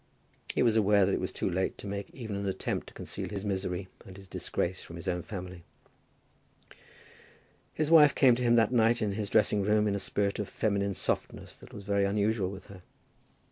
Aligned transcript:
He 0.55 0.63
was 0.63 0.75
aware 0.75 1.05
that 1.05 1.13
it 1.13 1.19
was 1.19 1.31
too 1.31 1.47
late 1.47 1.77
to 1.77 1.85
make 1.85 2.09
even 2.09 2.35
an 2.35 2.47
attempt 2.47 2.87
to 2.87 2.93
conceal 2.95 3.29
his 3.29 3.45
misery 3.45 3.87
and 4.03 4.17
his 4.17 4.27
disgrace 4.27 4.81
from 4.81 4.95
his 4.95 5.07
own 5.07 5.21
family. 5.21 5.63
His 7.71 7.91
wife 7.91 8.15
came 8.15 8.33
to 8.33 8.41
him 8.43 8.55
that 8.55 8.71
night 8.73 9.03
in 9.03 9.11
his 9.11 9.29
dressing 9.29 9.61
room 9.61 9.87
in 9.87 9.93
a 9.93 9.99
spirit 9.99 10.39
of 10.39 10.49
feminine 10.49 10.95
softness 10.95 11.55
that 11.57 11.71
was 11.71 11.83
very 11.83 12.05
unusual 12.05 12.49
with 12.49 12.65
her. 12.65 12.81